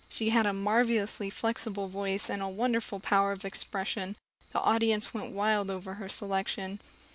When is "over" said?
5.69-5.93